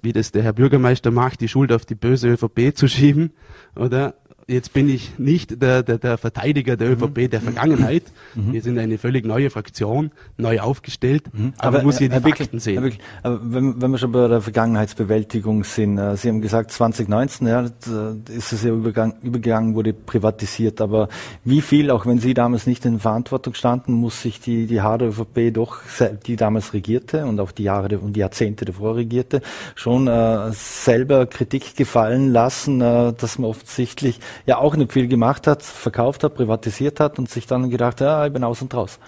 [0.00, 3.32] Wie das der Herr Bürgermeister macht, die Schuld auf die böse ÖVP zu schieben,
[3.74, 4.14] oder?
[4.48, 7.30] Jetzt bin ich nicht der, der, der Verteidiger der ÖVP mhm.
[7.30, 8.04] der Vergangenheit.
[8.34, 8.52] Mhm.
[8.52, 11.52] Wir sind eine völlig neue Fraktion, neu aufgestellt, mhm.
[11.58, 12.84] aber, aber muss hier die Fakten Wickel, sehen.
[12.84, 17.46] Wickel, aber wenn, wenn wir schon bei der Vergangenheitsbewältigung sind, äh, Sie haben gesagt 2019,
[17.48, 21.08] ja, ist es ja übergang, übergegangen, wurde privatisiert, aber
[21.44, 25.06] wie viel, auch wenn Sie damals nicht in Verantwortung standen, muss sich die, die harte
[25.06, 25.78] ÖVP doch,
[26.24, 29.42] die damals regierte und auch die Jahre und die Jahrzehnte davor regierte,
[29.74, 35.46] schon äh, selber Kritik gefallen lassen, äh, dass man offensichtlich ja auch nicht viel gemacht
[35.46, 38.98] hat, verkauft hat, privatisiert hat und sich dann gedacht, ja, ich bin aus und raus.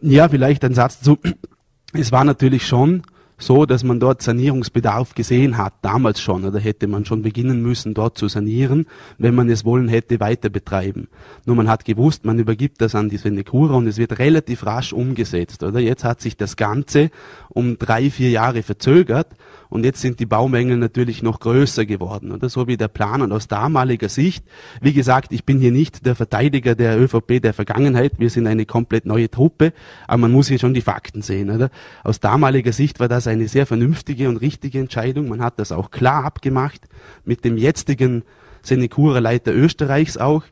[0.00, 1.18] Ja, vielleicht ein Satz zu.
[1.92, 3.02] Es war natürlich schon
[3.38, 7.94] so, dass man dort Sanierungsbedarf gesehen hat, damals schon, oder hätte man schon beginnen müssen,
[7.94, 11.08] dort zu sanieren, wenn man es wollen hätte, weiter betreiben.
[11.46, 14.92] Nur man hat gewusst, man übergibt das an die Senecura und es wird relativ rasch
[14.92, 15.78] umgesetzt, oder?
[15.78, 17.10] Jetzt hat sich das Ganze
[17.48, 19.28] um drei, vier Jahre verzögert
[19.68, 23.22] und jetzt sind die Baumengen natürlich noch größer geworden, oder so wie der Plan.
[23.22, 24.44] Und aus damaliger Sicht,
[24.80, 28.66] wie gesagt, ich bin hier nicht der Verteidiger der ÖVP der Vergangenheit, wir sind eine
[28.66, 29.72] komplett neue Truppe,
[30.06, 31.70] aber man muss hier schon die Fakten sehen, oder?
[32.02, 35.28] Aus damaliger Sicht war das eine sehr vernünftige und richtige Entscheidung.
[35.28, 36.80] Man hat das auch klar abgemacht
[37.24, 38.24] mit dem jetzigen
[38.62, 40.44] Senecura-Leiter Österreichs auch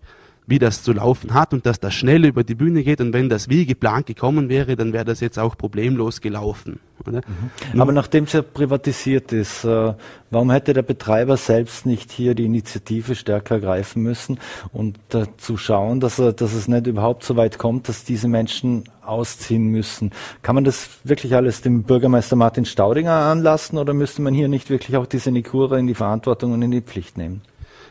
[0.47, 3.29] wie das zu laufen hat und dass das schnell über die Bühne geht und wenn
[3.29, 6.81] das wie geplant gekommen wäre, dann wäre das jetzt auch problemlos gelaufen.
[7.05, 7.81] Mhm.
[7.81, 9.95] Aber nachdem es ja privatisiert ist, äh,
[10.31, 14.39] warum hätte der Betreiber selbst nicht hier die Initiative stärker greifen müssen
[14.73, 18.85] und dazu schauen, dass, er, dass es nicht überhaupt so weit kommt, dass diese Menschen
[19.03, 20.11] ausziehen müssen?
[20.43, 24.71] Kann man das wirklich alles dem Bürgermeister Martin Staudinger anlassen oder müsste man hier nicht
[24.71, 27.43] wirklich auch diese Nikura in die Verantwortung und in die Pflicht nehmen?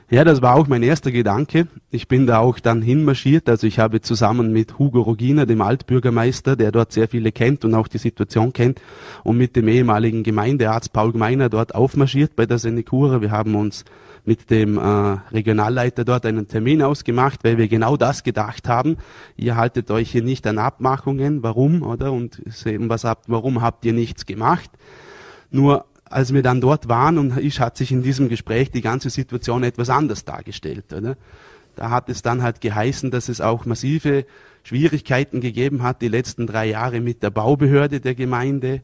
[0.07, 1.67] Ja, das war auch mein erster Gedanke.
[1.89, 3.49] Ich bin da auch dann hinmarschiert.
[3.49, 7.73] Also ich habe zusammen mit Hugo Rogina, dem Altbürgermeister, der dort sehr viele kennt und
[7.73, 8.79] auch die Situation kennt,
[9.23, 13.21] und mit dem ehemaligen Gemeindearzt Paul Gmeiner dort aufmarschiert bei der Senecura.
[13.21, 13.83] Wir haben uns
[14.25, 18.97] mit dem äh, Regionalleiter dort einen Termin ausgemacht, weil wir genau das gedacht haben.
[19.37, 21.41] Ihr haltet euch hier nicht an Abmachungen.
[21.41, 22.11] Warum, oder?
[22.11, 22.43] Und
[22.77, 24.69] was habt, warum habt ihr nichts gemacht?
[25.49, 29.09] Nur als wir dann dort waren und ich hat sich in diesem Gespräch die ganze
[29.09, 30.93] Situation etwas anders dargestellt.
[30.93, 31.17] Oder?
[31.75, 34.25] Da hat es dann halt geheißen, dass es auch massive
[34.63, 38.81] Schwierigkeiten gegeben hat die letzten drei Jahre mit der Baubehörde der Gemeinde.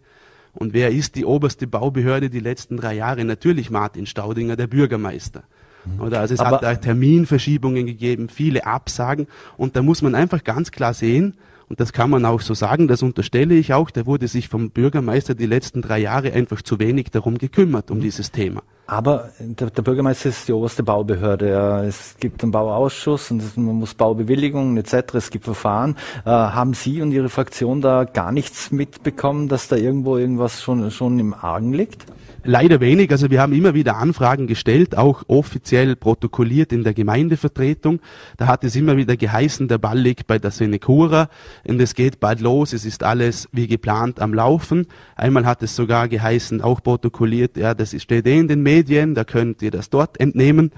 [0.53, 3.23] Und wer ist die oberste Baubehörde die letzten drei Jahre?
[3.23, 5.43] Natürlich Martin Staudinger, der Bürgermeister.
[5.85, 6.01] Mhm.
[6.01, 9.27] Oder also es Aber hat da Terminverschiebungen gegeben, viele Absagen.
[9.57, 11.35] Und da muss man einfach ganz klar sehen,
[11.71, 14.71] und das kann man auch so sagen, das unterstelle ich auch, da wurde sich vom
[14.71, 18.01] Bürgermeister die letzten drei Jahre einfach zu wenig darum gekümmert, um mhm.
[18.01, 18.61] dieses Thema.
[18.91, 21.85] Aber der, der, Bürgermeister ist die oberste Baubehörde.
[21.87, 25.13] Es gibt einen Bauausschuss und man muss Baubewilligungen etc.
[25.13, 25.95] Es gibt Verfahren.
[26.25, 30.91] Äh, haben Sie und Ihre Fraktion da gar nichts mitbekommen, dass da irgendwo irgendwas schon,
[30.91, 32.05] schon im Argen liegt?
[32.43, 33.11] Leider wenig.
[33.11, 37.99] Also wir haben immer wieder Anfragen gestellt, auch offiziell protokolliert in der Gemeindevertretung.
[38.37, 41.29] Da hat es immer wieder geheißen, der Ball liegt bei der Senecura
[41.67, 44.87] und es geht bald los, es ist alles wie geplant am Laufen.
[45.15, 49.23] Einmal hat es sogar geheißen, auch protokolliert, ja, das steht eh in den Medien, da
[49.23, 50.71] könnt ihr das dort entnehmen.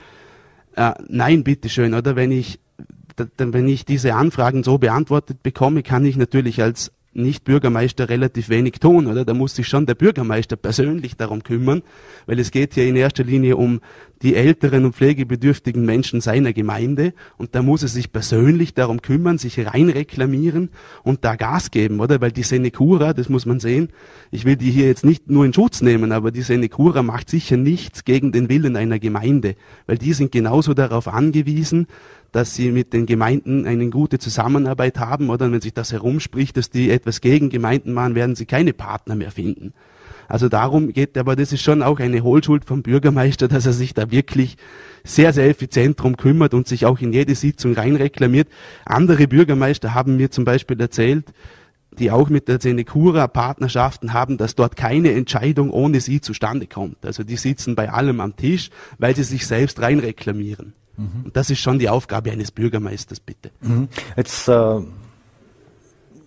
[0.76, 2.16] Äh, nein, bitteschön, oder?
[2.16, 2.60] Wenn ich,
[3.38, 9.08] wenn ich diese Anfragen so beantwortet bekomme, kann ich natürlich als nicht-Bürgermeister relativ wenig tun,
[9.08, 9.24] oder?
[9.26, 11.84] Da muss sich schon der Bürgermeister persönlich darum kümmern,
[12.26, 13.82] weil es geht hier in erster Linie um
[14.24, 19.38] die älteren und pflegebedürftigen Menschen seiner Gemeinde und da muss er sich persönlich darum kümmern,
[19.38, 20.70] sich rein reklamieren
[21.04, 22.22] und da Gas geben, oder?
[22.22, 23.90] Weil die Senecura, das muss man sehen,
[24.32, 27.58] ich will die hier jetzt nicht nur in Schutz nehmen, aber die Senecura macht sicher
[27.58, 29.56] nichts gegen den Willen einer Gemeinde,
[29.86, 31.88] weil die sind genauso darauf angewiesen,
[32.32, 36.70] dass sie mit den Gemeinden eine gute Zusammenarbeit haben oder wenn sich das herumspricht, dass
[36.70, 39.74] die etwas gegen Gemeinden machen, werden sie keine Partner mehr finden.
[40.28, 43.94] Also darum geht, aber das ist schon auch eine Hohlschuld vom Bürgermeister, dass er sich
[43.94, 44.58] da wirklich
[45.04, 48.48] sehr, sehr effizient drum kümmert und sich auch in jede Sitzung reinreklamiert.
[48.86, 51.26] Andere Bürgermeister haben mir zum Beispiel erzählt,
[52.00, 57.06] die auch mit der Senecura Partnerschaften haben, dass dort keine Entscheidung ohne sie zustande kommt.
[57.06, 60.74] Also die sitzen bei allem am Tisch, weil sie sich selbst reinreklamieren.
[60.98, 61.26] Mhm.
[61.26, 63.52] Und das ist schon die Aufgabe eines Bürgermeisters, bitte.
[63.62, 63.88] Mhm.
[64.16, 64.82] Jetzt äh,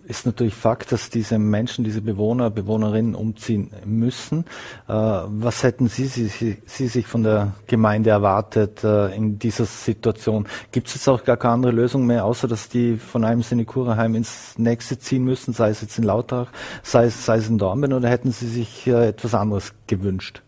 [0.07, 4.45] ist natürlich Fakt, dass diese Menschen, diese Bewohner, Bewohnerinnen umziehen müssen.
[4.87, 6.27] Äh, was hätten Sie, Sie,
[6.65, 10.47] Sie, sich von der Gemeinde erwartet äh, in dieser Situation?
[10.71, 14.15] Gibt es jetzt auch gar keine andere Lösung mehr, außer dass die von einem Sinekuraheim
[14.15, 16.51] ins nächste ziehen müssen, sei es jetzt in Lautrach,
[16.83, 20.41] sei es, sei es in Dornbirn, oder hätten Sie sich äh, etwas anderes gewünscht?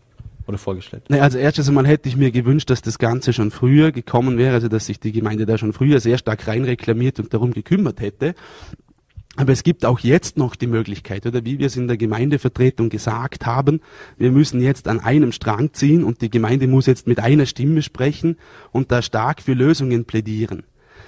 [0.50, 1.04] oder vorgestellt?
[1.08, 4.54] Naja, also erstes einmal hätte ich mir gewünscht, dass das Ganze schon früher gekommen wäre,
[4.54, 8.34] also dass sich die Gemeinde da schon früher sehr stark reinreklamiert und darum gekümmert hätte.
[9.40, 12.90] Aber es gibt auch jetzt noch die Möglichkeit, oder wie wir es in der Gemeindevertretung
[12.90, 13.80] gesagt haben,
[14.18, 17.80] wir müssen jetzt an einem Strang ziehen und die Gemeinde muss jetzt mit einer Stimme
[17.80, 18.36] sprechen
[18.70, 20.64] und da stark für Lösungen plädieren.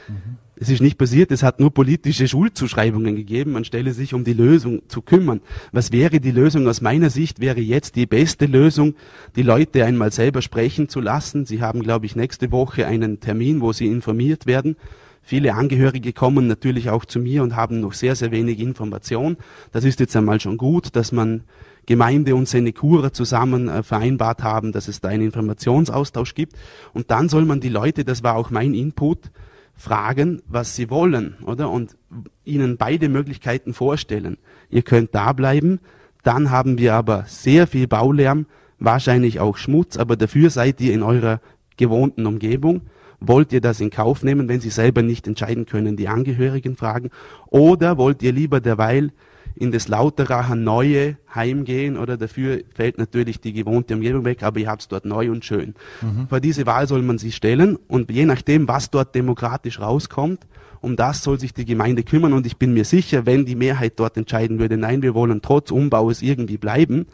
[0.08, 0.38] Mhm.
[0.56, 4.80] Es ist nicht passiert, es hat nur politische Schuldzuschreibungen gegeben, anstelle sich um die Lösung
[4.88, 5.42] zu kümmern.
[5.72, 6.66] Was wäre die Lösung?
[6.68, 8.94] Aus meiner Sicht wäre jetzt die beste Lösung,
[9.36, 11.44] die Leute einmal selber sprechen zu lassen.
[11.44, 14.76] Sie haben, glaube ich, nächste Woche einen Termin, wo sie informiert werden
[15.22, 19.36] Viele Angehörige kommen natürlich auch zu mir und haben noch sehr, sehr wenig Information.
[19.70, 21.44] Das ist jetzt einmal schon gut, dass man
[21.86, 26.56] Gemeinde und Senecura zusammen äh, vereinbart haben, dass es da einen Informationsaustausch gibt.
[26.92, 29.30] Und dann soll man die Leute, das war auch mein Input,
[29.74, 31.70] fragen, was sie wollen, oder?
[31.70, 31.96] Und
[32.44, 34.36] ihnen beide Möglichkeiten vorstellen.
[34.70, 35.80] Ihr könnt da bleiben,
[36.22, 38.46] dann haben wir aber sehr viel Baulärm,
[38.78, 41.40] wahrscheinlich auch Schmutz, aber dafür seid ihr in eurer
[41.76, 42.82] gewohnten Umgebung.
[43.26, 47.10] Wollt ihr das in Kauf nehmen, wenn Sie selber nicht entscheiden können, die Angehörigen fragen?
[47.48, 49.12] Oder wollt ihr lieber derweil
[49.54, 54.60] in das Lauteracher neue Heim gehen oder dafür fällt natürlich die gewohnte Umgebung weg, aber
[54.60, 55.74] ihr habt es dort neu und schön.
[56.00, 56.28] Mhm.
[56.28, 60.46] Vor diese Wahl soll man sich stellen und je nachdem, was dort demokratisch rauskommt,
[60.80, 63.94] um das soll sich die Gemeinde kümmern und ich bin mir sicher, wenn die Mehrheit
[63.96, 67.06] dort entscheiden würde, nein, wir wollen trotz Umbaues irgendwie bleiben,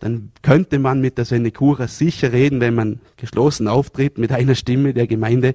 [0.00, 4.92] dann könnte man mit der Senecura sicher reden, wenn man geschlossen auftritt mit einer Stimme
[4.92, 5.54] der Gemeinde.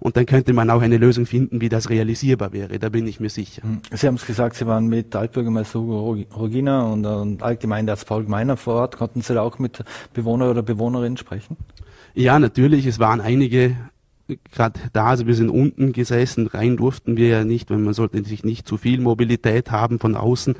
[0.00, 2.78] Und dann könnte man auch eine Lösung finden, wie das realisierbar wäre.
[2.78, 3.62] Da bin ich mir sicher.
[3.62, 3.80] Hm.
[3.90, 8.56] Sie haben es gesagt, Sie waren mit Altbürgermeister Hugo Rogina und, und Altgemeindearzt Paul Gemeiner
[8.56, 8.96] vor Ort.
[8.96, 9.82] Konnten Sie da auch mit
[10.14, 11.56] Bewohner oder Bewohnerinnen sprechen?
[12.14, 12.86] Ja, natürlich.
[12.86, 13.76] Es waren einige
[14.52, 18.22] gerade da, also wir sind unten gesessen, rein durften wir ja nicht, weil man sollte
[18.24, 20.56] sich nicht zu viel Mobilität haben von außen,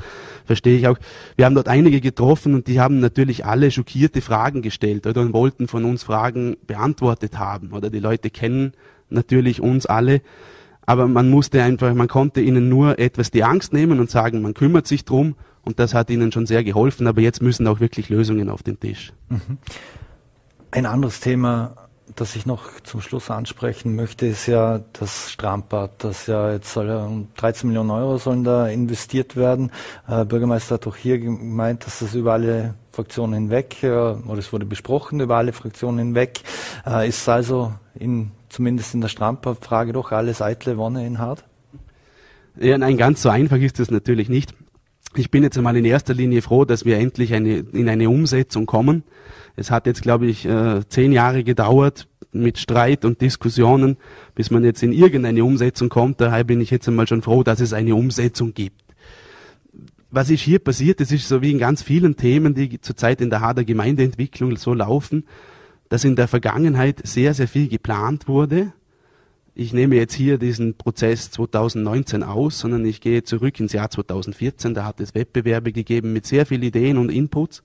[0.47, 0.99] verstehe ich auch.
[1.37, 5.33] Wir haben dort einige getroffen und die haben natürlich alle schockierte Fragen gestellt oder und
[5.33, 8.73] wollten von uns Fragen beantwortet haben oder die Leute kennen
[9.11, 10.23] natürlich uns alle,
[10.87, 14.55] aber man musste einfach, man konnte ihnen nur etwas die Angst nehmen und sagen, man
[14.55, 18.09] kümmert sich drum und das hat ihnen schon sehr geholfen, aber jetzt müssen auch wirklich
[18.09, 19.13] Lösungen auf den Tisch.
[19.29, 19.59] Mhm.
[20.71, 21.88] Ein anderes Thema
[22.21, 26.89] das ich noch zum Schluss ansprechen möchte, ist ja das Strandbad, das ja jetzt soll
[26.89, 29.71] ja 13 Millionen Euro sollen da investiert werden.
[30.09, 34.53] Äh, Bürgermeister hat auch hier gemeint, dass das über alle Fraktionen hinweg, äh, oder es
[34.53, 36.41] wurde besprochen über alle Fraktionen hinweg,
[36.87, 41.45] äh, ist also in, zumindest in der Strandbadfrage doch alles eitle Wonne in Hart?
[42.61, 44.53] Ja, nein, ganz so einfach ist das natürlich nicht.
[45.17, 48.67] Ich bin jetzt einmal in erster Linie froh, dass wir endlich eine, in eine Umsetzung
[48.67, 49.05] kommen.
[49.57, 53.97] Es hat jetzt, glaube ich, äh, zehn Jahre gedauert mit Streit und Diskussionen,
[54.35, 56.21] bis man jetzt in irgendeine Umsetzung kommt.
[56.21, 58.83] Daher bin ich jetzt einmal schon froh, dass es eine Umsetzung gibt.
[60.11, 61.01] Was ist hier passiert?
[61.01, 64.73] Es ist so wie in ganz vielen Themen, die zurzeit in der Hader Gemeindeentwicklung so
[64.73, 65.25] laufen,
[65.89, 68.73] dass in der Vergangenheit sehr, sehr viel geplant wurde.
[69.61, 74.73] Ich nehme jetzt hier diesen Prozess 2019 aus, sondern ich gehe zurück ins Jahr 2014.
[74.73, 77.63] Da hat es Wettbewerbe gegeben mit sehr vielen Ideen und Inputs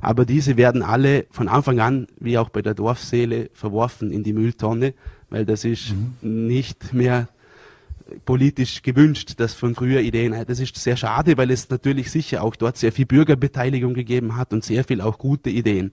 [0.00, 4.32] aber diese werden alle von Anfang an, wie auch bei der Dorfseele, verworfen in die
[4.32, 4.94] Mülltonne,
[5.30, 6.46] weil das ist mhm.
[6.46, 7.28] nicht mehr
[8.24, 10.34] politisch gewünscht, das von früher Ideen.
[10.46, 14.52] Das ist sehr schade, weil es natürlich sicher auch dort sehr viel Bürgerbeteiligung gegeben hat
[14.52, 15.90] und sehr viel auch gute Ideen.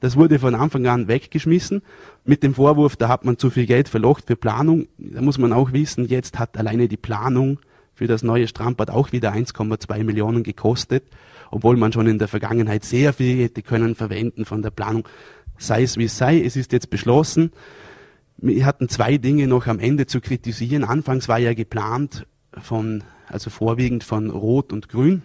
[0.00, 1.82] Das wurde von Anfang an weggeschmissen
[2.24, 4.88] mit dem Vorwurf, da hat man zu viel Geld verlocht für Planung.
[4.98, 7.58] Da muss man auch wissen, jetzt hat alleine die Planung
[7.94, 11.04] für das neue Strandbad auch wieder 1,2 Millionen gekostet
[11.50, 15.06] obwohl man schon in der Vergangenheit sehr viel hätte können verwenden von der Planung.
[15.58, 17.52] Sei es wie es sei, es ist jetzt beschlossen.
[18.36, 20.84] Wir hatten zwei Dinge noch am Ende zu kritisieren.
[20.84, 25.22] Anfangs war ja geplant von, also vorwiegend von Rot und Grün,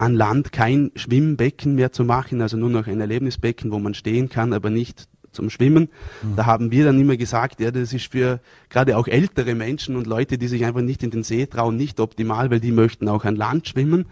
[0.00, 4.30] an Land kein Schwimmbecken mehr zu machen, also nur noch ein Erlebnisbecken, wo man stehen
[4.30, 5.90] kann, aber nicht zum Schwimmen.
[6.22, 6.36] Mhm.
[6.36, 10.06] Da haben wir dann immer gesagt, ja, das ist für gerade auch ältere Menschen und
[10.06, 13.26] Leute, die sich einfach nicht in den See trauen, nicht optimal, weil die möchten auch
[13.26, 14.06] an Land schwimmen.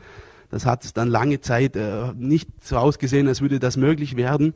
[0.50, 4.52] Das hat dann lange Zeit äh, nicht so ausgesehen, als würde das möglich werden.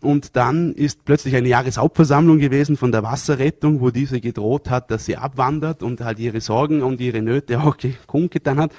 [0.00, 5.06] Und dann ist plötzlich eine Jahreshauptversammlung gewesen von der Wasserrettung, wo diese gedroht hat, dass
[5.06, 8.72] sie abwandert und halt ihre Sorgen und ihre Nöte auch kundgetan hat.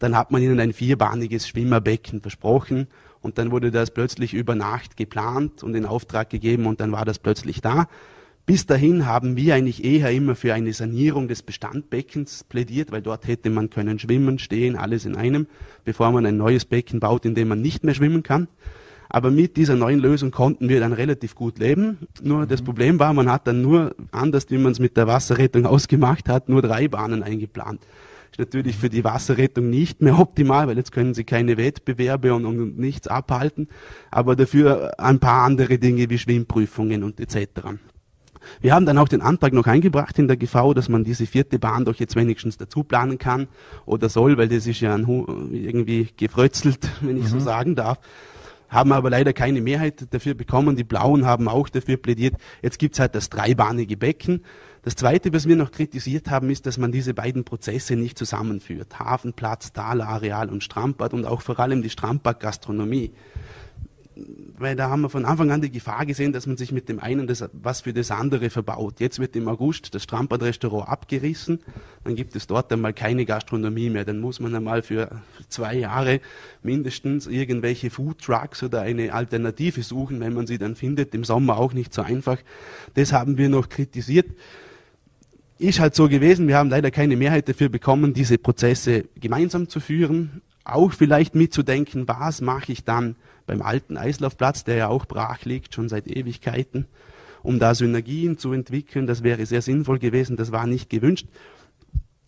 [0.00, 2.88] Dann hat man ihnen ein vierbahniges Schwimmerbecken versprochen.
[3.20, 7.04] Und dann wurde das plötzlich über Nacht geplant und in Auftrag gegeben und dann war
[7.04, 7.86] das plötzlich da
[8.46, 13.28] Bis dahin haben wir eigentlich eher immer für eine Sanierung des Bestandbeckens plädiert, weil dort
[13.28, 15.46] hätte man können schwimmen, stehen, alles in einem,
[15.84, 18.48] bevor man ein neues Becken baut, in dem man nicht mehr schwimmen kann.
[19.08, 21.98] Aber mit dieser neuen Lösung konnten wir dann relativ gut leben.
[22.22, 25.66] Nur das Problem war, man hat dann nur, anders wie man es mit der Wasserrettung
[25.74, 27.80] ausgemacht hat, nur drei Bahnen eingeplant.
[28.30, 32.44] Ist natürlich für die Wasserrettung nicht mehr optimal, weil jetzt können sie keine Wettbewerbe und,
[32.46, 33.68] und nichts abhalten,
[34.10, 37.40] aber dafür ein paar andere Dinge wie Schwimmprüfungen und etc.
[38.60, 41.58] Wir haben dann auch den Antrag noch eingebracht in der GV, dass man diese vierte
[41.58, 43.48] Bahn doch jetzt wenigstens dazu planen kann
[43.84, 47.28] oder soll, weil das ist ja irgendwie gefrötzelt, wenn ich mhm.
[47.28, 47.98] so sagen darf
[48.70, 50.76] haben aber leider keine Mehrheit dafür bekommen.
[50.76, 52.34] Die Blauen haben auch dafür plädiert.
[52.62, 54.44] Jetzt gibt's halt das dreibahnige Becken.
[54.82, 58.98] Das Zweite, was wir noch kritisiert haben, ist, dass man diese beiden Prozesse nicht zusammenführt.
[58.98, 63.12] Hafenplatz, Talareal und Strandbad und auch vor allem die Strandbad-Gastronomie
[64.58, 67.00] weil da haben wir von Anfang an die Gefahr gesehen, dass man sich mit dem
[67.00, 69.00] einen das, was für das andere verbaut.
[69.00, 71.60] Jetzt wird im August das Strandbadrestaurant abgerissen,
[72.04, 74.04] dann gibt es dort einmal keine Gastronomie mehr.
[74.04, 75.10] Dann muss man einmal für
[75.48, 76.20] zwei Jahre
[76.62, 81.14] mindestens irgendwelche Food Trucks oder eine Alternative suchen, wenn man sie dann findet.
[81.14, 82.38] Im Sommer auch nicht so einfach.
[82.94, 84.26] Das haben wir noch kritisiert.
[85.60, 89.78] Ist halt so gewesen, wir haben leider keine Mehrheit dafür bekommen, diese Prozesse gemeinsam zu
[89.78, 90.40] führen.
[90.64, 95.74] Auch vielleicht mitzudenken, was mache ich dann, beim alten Eislaufplatz, der ja auch brach liegt,
[95.74, 96.86] schon seit Ewigkeiten,
[97.42, 99.06] um da Synergien zu entwickeln.
[99.06, 101.26] Das wäre sehr sinnvoll gewesen, das war nicht gewünscht.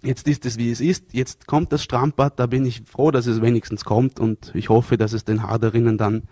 [0.02, 1.14] Jetzt ist es, wie es ist.
[1.14, 4.98] Jetzt kommt das Strandbad, da bin ich froh, dass es wenigstens kommt und ich hoffe,
[4.98, 6.24] dass es den Harderinnen dann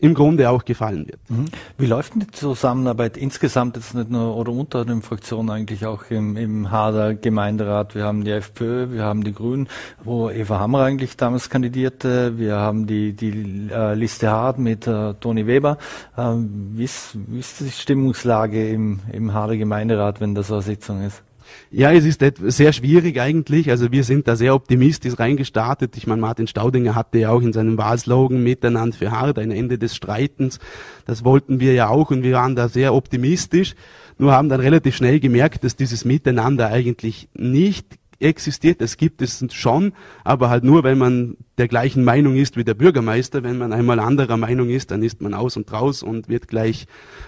[0.00, 1.18] im Grunde auch gefallen wird.
[1.28, 1.46] Mhm.
[1.76, 6.04] Wie läuft denn die Zusammenarbeit insgesamt jetzt nicht nur oder unter den Fraktionen eigentlich auch
[6.10, 7.94] im, im Hader Gemeinderat?
[7.94, 9.68] Wir haben die FPÖ, wir haben die Grünen,
[10.04, 15.14] wo Eva Hammer eigentlich damals kandidierte, wir haben die, die äh, Liste Hard mit äh,
[15.14, 15.78] Toni Weber.
[16.16, 21.02] Ähm, wie, ist, wie ist die Stimmungslage im, im Hader Gemeinderat, wenn das eine Sitzung
[21.02, 21.22] ist?
[21.70, 23.70] Ja, es ist sehr schwierig eigentlich.
[23.70, 25.96] Also wir sind da sehr optimistisch reingestartet.
[25.96, 29.78] Ich meine, Martin Staudinger hatte ja auch in seinem Wahlslogan Miteinander für hart, ein Ende
[29.78, 30.58] des Streitens.
[31.04, 33.74] Das wollten wir ja auch und wir waren da sehr optimistisch.
[34.18, 37.86] Nur haben dann relativ schnell gemerkt, dass dieses Miteinander eigentlich nicht
[38.20, 39.92] existiert, das gibt es schon,
[40.24, 43.42] aber halt nur, wenn man der gleichen Meinung ist wie der Bürgermeister.
[43.42, 46.86] Wenn man einmal anderer Meinung ist, dann ist man aus und raus und wird gleich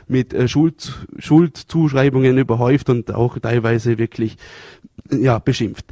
[0.08, 4.36] mit äh, Schuld, Schuldzuschreibungen überhäuft und auch teilweise wirklich
[5.10, 5.86] ja, beschimpft.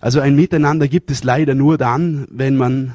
[0.00, 2.94] Also ein Miteinander gibt es leider nur dann, wenn man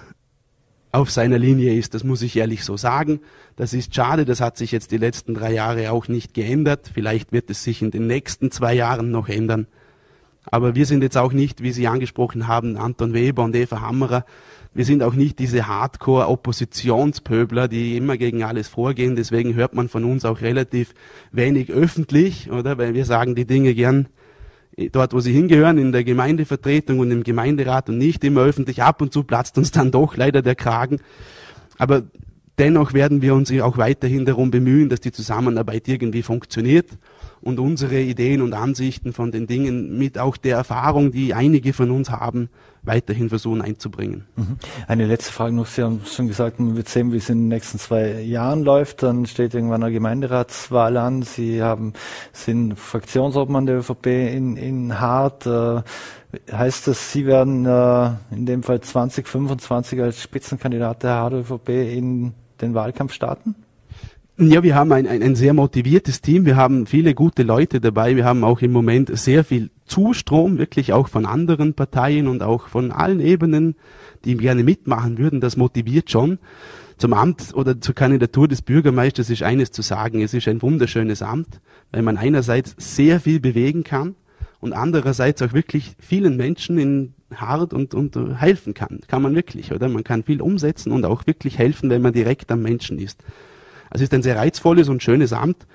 [0.92, 1.94] auf seiner Linie ist.
[1.94, 3.20] Das muss ich ehrlich so sagen.
[3.56, 4.26] Das ist schade.
[4.26, 6.90] Das hat sich jetzt die letzten drei Jahre auch nicht geändert.
[6.92, 9.68] Vielleicht wird es sich in den nächsten zwei Jahren noch ändern.
[10.52, 14.26] Aber wir sind jetzt auch nicht, wie Sie angesprochen haben, Anton Weber und Eva Hammerer.
[14.74, 19.16] Wir sind auch nicht diese Hardcore-Oppositionspöbler, die immer gegen alles vorgehen.
[19.16, 20.94] Deswegen hört man von uns auch relativ
[21.32, 22.78] wenig öffentlich, oder?
[22.78, 24.08] Weil wir sagen die Dinge gern
[24.92, 28.84] dort, wo sie hingehören, in der Gemeindevertretung und im Gemeinderat und nicht immer öffentlich.
[28.84, 31.00] Ab und zu platzt uns dann doch leider der Kragen.
[31.78, 32.04] Aber
[32.60, 36.88] dennoch werden wir uns auch weiterhin darum bemühen, dass die Zusammenarbeit irgendwie funktioniert
[37.46, 41.92] und unsere Ideen und Ansichten von den Dingen mit auch der Erfahrung, die einige von
[41.92, 42.50] uns haben,
[42.82, 44.26] weiterhin versuchen einzubringen.
[44.36, 44.58] Mhm.
[44.88, 45.68] Eine letzte Frage noch.
[45.68, 49.04] Sie haben schon gesagt, man wird sehen, wie es in den nächsten zwei Jahren läuft.
[49.04, 51.22] Dann steht irgendwann eine Gemeinderatswahl an.
[51.22, 51.94] Sie haben,
[52.34, 55.46] sind Fraktionsobmann der ÖVP in, in Hart.
[55.46, 55.84] Äh,
[56.52, 62.34] heißt das, Sie werden äh, in dem Fall 2025 als Spitzenkandidat der Hart ÖVP in
[62.60, 63.54] den Wahlkampf starten?
[64.38, 66.46] Ja, wir haben ein, ein, ein sehr motiviertes Team.
[66.46, 68.18] Wir haben viele gute Leute dabei.
[68.18, 72.68] Wir haben auch im Moment sehr viel Zustrom, wirklich auch von anderen Parteien und auch
[72.68, 73.76] von allen Ebenen,
[74.26, 75.40] die gerne mitmachen würden.
[75.40, 76.40] Das motiviert schon.
[76.98, 80.22] Zum Amt oder zur Kandidatur des Bürgermeisters ist eines zu sagen.
[80.22, 81.62] Es ist ein wunderschönes Amt,
[81.94, 84.16] weil man einerseits sehr viel bewegen kann
[84.60, 89.00] und andererseits auch wirklich vielen Menschen in hart und, und helfen kann.
[89.08, 89.88] Kann man wirklich, oder?
[89.88, 93.24] Man kann viel umsetzen und auch wirklich helfen, wenn man direkt am Menschen ist.
[93.96, 95.66] Es ist ein sehr reizvolles und schönes Amt.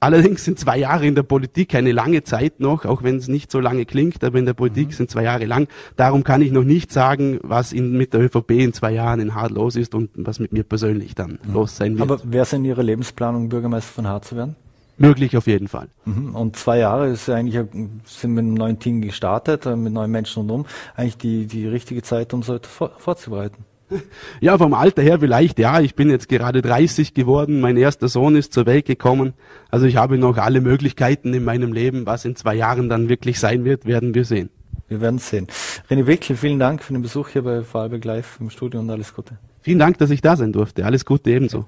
[0.00, 3.52] Allerdings sind zwei Jahre in der Politik eine lange Zeit noch, auch wenn es nicht
[3.52, 4.92] so lange klingt, aber in der Politik mhm.
[4.92, 5.68] sind zwei Jahre lang.
[5.94, 9.36] Darum kann ich noch nicht sagen, was in, mit der ÖVP in zwei Jahren in
[9.36, 11.54] Hart los ist und was mit mir persönlich dann mhm.
[11.54, 12.10] los sein wird.
[12.10, 14.56] Aber wäre es in Ihrer Lebensplanung, Bürgermeister von Hart zu werden?
[14.98, 15.86] Möglich auf jeden Fall.
[16.04, 16.34] Mhm.
[16.34, 17.64] Und zwei Jahre ist eigentlich,
[18.04, 22.02] sind mit einem neuen Team gestartet, äh, mit neuen Menschen rundherum, eigentlich die, die richtige
[22.02, 23.64] Zeit, um so etwas vorzubereiten.
[24.40, 25.80] Ja, vom Alter her vielleicht, ja.
[25.80, 27.60] Ich bin jetzt gerade 30 geworden.
[27.60, 29.34] Mein erster Sohn ist zur Welt gekommen.
[29.70, 32.06] Also ich habe noch alle Möglichkeiten in meinem Leben.
[32.06, 34.50] Was in zwei Jahren dann wirklich sein wird, werden wir sehen.
[34.88, 35.46] Wir werden sehen.
[35.90, 39.14] René Wickel, vielen Dank für den Besuch hier bei Vorarlberg Live im Studio und alles
[39.14, 39.38] Gute.
[39.62, 40.84] Vielen Dank, dass ich da sein durfte.
[40.84, 41.66] Alles Gute ebenso.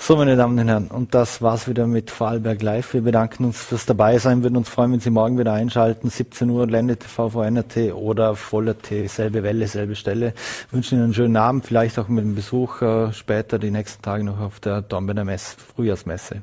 [0.00, 2.94] So, meine Damen und Herren, und das war's wieder mit Vorarlberg Live.
[2.94, 6.66] Wir bedanken uns fürs Dabeisein, würden uns freuen, wenn Sie morgen wieder einschalten, 17 Uhr,
[6.66, 10.32] Lende TV, VNRT oder Voller T, selbe Welle, selbe Stelle.
[10.70, 14.00] Wir wünschen Ihnen einen schönen Abend, vielleicht auch mit einem Besuch äh, später, die nächsten
[14.00, 16.42] Tage noch auf der Dornbirner Messe, Frühjahrsmesse.